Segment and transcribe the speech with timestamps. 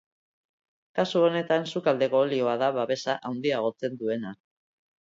[0.99, 4.35] Kasu honetan, sukaldeko olioa da babesa handiagotzen duena.